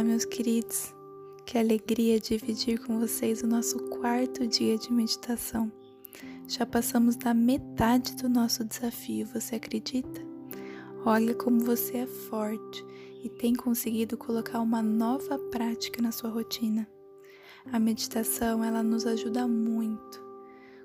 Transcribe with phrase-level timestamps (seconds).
[0.00, 0.94] Olá, meus queridos.
[1.44, 5.70] Que alegria dividir com vocês o nosso quarto dia de meditação.
[6.48, 10.22] Já passamos da metade do nosso desafio, você acredita?
[11.04, 12.82] Olha como você é forte
[13.22, 16.88] e tem conseguido colocar uma nova prática na sua rotina.
[17.70, 20.18] A meditação, ela nos ajuda muito.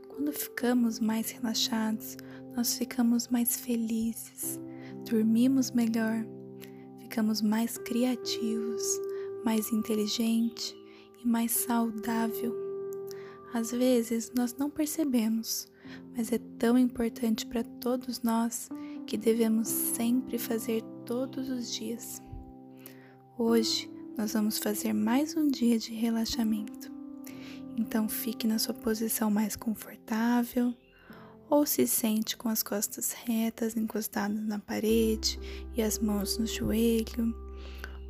[0.10, 2.18] Quando ficamos mais relaxados,
[2.54, 4.60] nós ficamos mais felizes,
[5.10, 6.26] dormimos melhor,
[7.00, 9.05] ficamos mais criativos,
[9.46, 10.76] mais inteligente
[11.24, 12.52] e mais saudável.
[13.54, 15.68] Às vezes nós não percebemos,
[16.18, 18.68] mas é tão importante para todos nós
[19.06, 22.20] que devemos sempre fazer todos os dias.
[23.38, 23.88] Hoje
[24.18, 26.92] nós vamos fazer mais um dia de relaxamento.
[27.78, 30.74] Então fique na sua posição mais confortável
[31.48, 35.40] ou se sente com as costas retas encostadas na parede
[35.76, 37.45] e as mãos no joelho,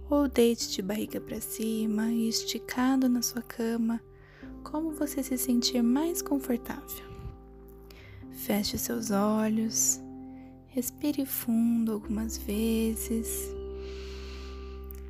[0.09, 4.01] ou deite de barriga para cima e esticado na sua cama,
[4.63, 7.05] como você se sentir mais confortável.
[8.31, 9.99] Feche seus olhos,
[10.67, 13.53] respire fundo algumas vezes,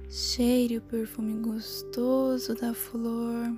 [0.10, 3.54] cheire o perfume gostoso da flor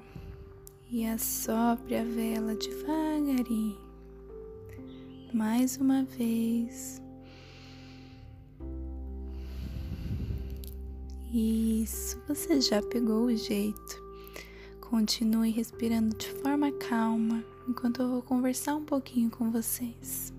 [0.90, 3.88] e assopre a vela devagarinho
[5.34, 7.02] mais uma vez.
[11.34, 14.02] Isso, você já pegou o jeito.
[14.80, 20.34] Continue respirando de forma calma enquanto eu vou conversar um pouquinho com vocês.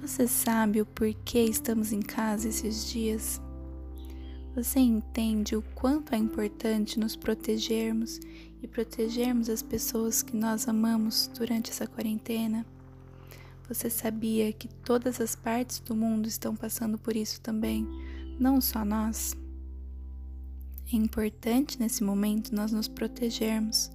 [0.00, 3.40] Você sabe o porquê estamos em casa esses dias?
[4.54, 8.20] Você entende o quanto é importante nos protegermos
[8.62, 12.64] e protegermos as pessoas que nós amamos durante essa quarentena?
[13.66, 17.84] Você sabia que todas as partes do mundo estão passando por isso também,
[18.38, 19.41] não só nós?
[20.92, 23.90] É importante nesse momento nós nos protegermos,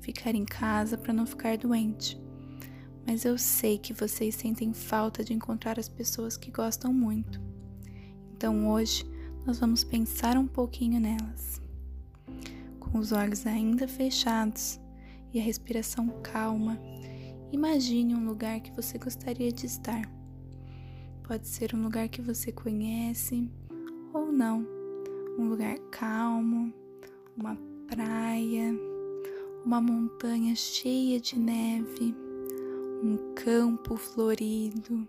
[0.00, 2.20] ficar em casa para não ficar doente.
[3.06, 7.40] Mas eu sei que vocês sentem falta de encontrar as pessoas que gostam muito.
[8.34, 9.04] Então hoje
[9.46, 11.60] nós vamos pensar um pouquinho nelas.
[12.78, 14.78] Com os olhos ainda fechados
[15.32, 16.78] e a respiração calma,
[17.52, 20.10] Imagine um lugar que você gostaria de estar.
[21.22, 23.46] Pode ser um lugar que você conhece
[24.14, 24.81] ou não.
[25.42, 26.72] Um lugar calmo,
[27.36, 27.58] uma
[27.88, 28.72] praia,
[29.64, 32.14] uma montanha cheia de neve,
[33.02, 35.04] um campo florido,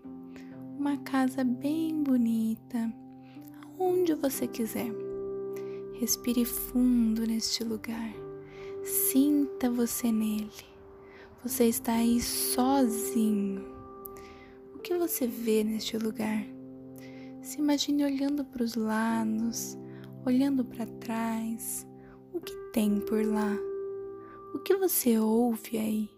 [0.76, 2.92] uma casa bem bonita,
[3.78, 4.90] aonde você quiser.
[6.00, 8.12] Respire fundo neste lugar.
[8.82, 10.50] Sinta você nele.
[11.44, 13.64] Você está aí sozinho.
[14.74, 16.44] O que você vê neste lugar?
[17.40, 19.78] Se imagine olhando para os lados,
[20.24, 21.86] olhando para trás.
[22.32, 23.56] O que tem por lá?
[24.54, 26.10] O que você ouve aí?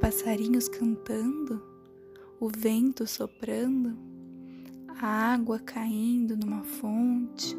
[0.00, 1.62] Passarinhos cantando?
[2.38, 3.96] O vento soprando?
[5.00, 7.56] A água caindo numa fonte?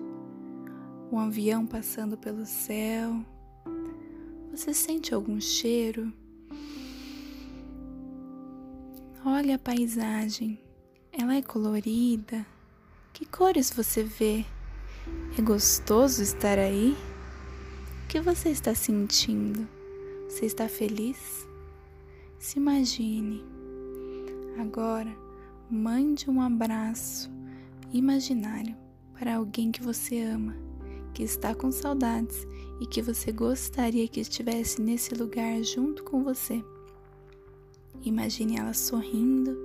[1.11, 3.23] Um avião passando pelo céu?
[4.51, 6.11] Você sente algum cheiro?
[9.25, 10.59] Olha a paisagem.
[11.11, 12.45] Ela é colorida.
[13.11, 14.45] Que cores você vê?
[15.37, 16.95] É gostoso estar aí?
[18.03, 19.67] O que você está sentindo?
[20.29, 21.47] Você está feliz?
[22.39, 23.43] Se imagine.
[24.57, 25.13] Agora,
[25.69, 27.29] mande um abraço
[27.91, 28.75] imaginário
[29.17, 30.55] para alguém que você ama,
[31.13, 32.47] que está com saudades
[32.79, 36.63] e que você gostaria que estivesse nesse lugar junto com você.
[38.01, 39.57] Imagine ela sorrindo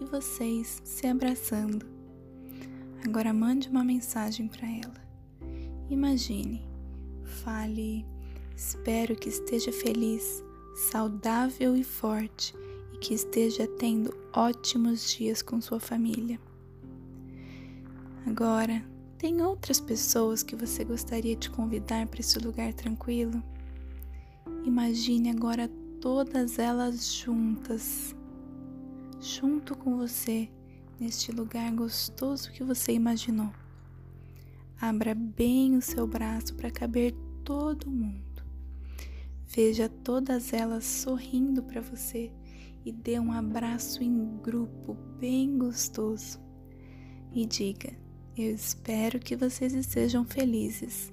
[0.00, 1.99] e vocês se abraçando.
[3.04, 5.00] Agora mande uma mensagem para ela.
[5.88, 6.62] Imagine,
[7.24, 8.04] fale:
[8.54, 10.44] Espero que esteja feliz,
[10.90, 12.54] saudável e forte
[12.92, 16.38] e que esteja tendo ótimos dias com sua família.
[18.26, 18.84] Agora,
[19.16, 23.42] tem outras pessoas que você gostaria de convidar para esse lugar tranquilo?
[24.64, 25.68] Imagine agora
[26.00, 28.14] todas elas juntas,
[29.20, 30.50] junto com você,
[31.00, 33.50] neste lugar gostoso que você imaginou.
[34.78, 38.44] Abra bem o seu braço para caber todo mundo.
[39.46, 42.30] Veja todas elas sorrindo para você
[42.84, 46.38] e dê um abraço em grupo bem gostoso.
[47.32, 47.92] E diga:
[48.36, 51.10] Eu espero que vocês estejam felizes,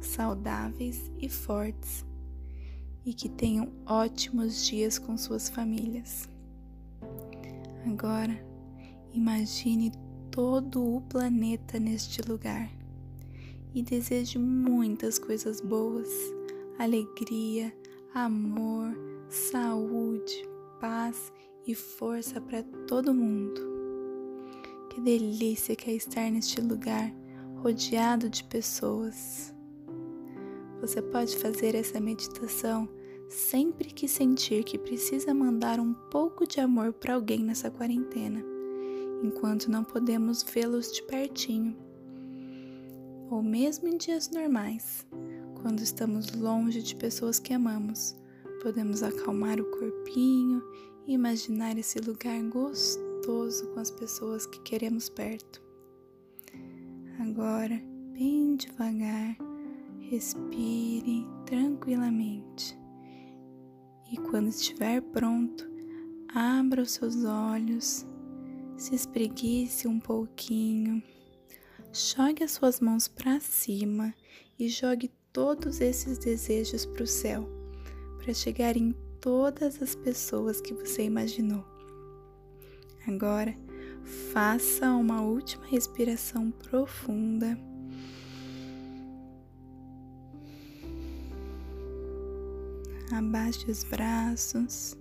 [0.00, 2.04] saudáveis e fortes
[3.04, 6.28] e que tenham ótimos dias com suas famílias.
[7.86, 8.38] Agora,
[9.12, 9.92] imagine
[10.30, 12.70] todo o planeta neste lugar.
[13.74, 16.08] e desejo muitas coisas boas,
[16.78, 17.72] alegria,
[18.14, 18.96] amor,
[19.28, 20.48] saúde,
[20.80, 21.32] paz
[21.66, 23.60] e força para todo mundo.
[24.90, 27.12] Que delícia que é estar neste lugar
[27.56, 29.54] rodeado de pessoas.
[30.80, 32.88] Você pode fazer essa meditação
[33.28, 38.42] sempre que sentir que precisa mandar um pouco de amor para alguém nessa quarentena,
[39.22, 41.76] enquanto não podemos vê-los de pertinho.
[43.30, 45.06] Ou mesmo em dias normais,
[45.60, 48.16] quando estamos longe de pessoas que amamos,
[48.62, 50.62] podemos acalmar o corpinho
[51.06, 55.62] e imaginar esse lugar gostoso com as pessoas que queremos perto.
[57.18, 57.80] Agora,
[58.12, 59.36] bem devagar,
[60.00, 62.78] respire tranquilamente.
[64.10, 65.68] E quando estiver pronto,
[66.34, 68.06] abra os seus olhos,
[68.78, 71.02] se espreguice um pouquinho,
[71.92, 74.14] jogue as suas mãos para cima
[74.56, 77.48] e jogue todos esses desejos para o céu,
[78.22, 81.64] para chegar em todas as pessoas que você imaginou.
[83.06, 83.52] Agora,
[84.32, 87.58] faça uma última respiração profunda.
[93.10, 94.96] abaixe os braços.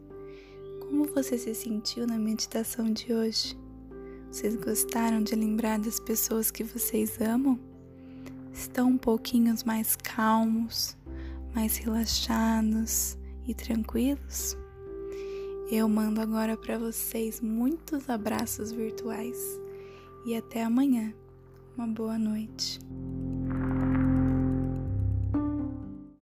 [0.79, 3.67] Como você se sentiu na meditação de hoje?
[4.38, 7.60] Vocês gostaram de lembrar das pessoas que vocês amam?
[8.54, 10.95] Estão um pouquinho mais calmos,
[11.56, 13.18] mais relaxados
[13.48, 14.56] e tranquilos?
[15.72, 19.60] Eu mando agora para vocês muitos abraços virtuais
[20.24, 21.12] e até amanhã.
[21.75, 22.80] Uma boa noite.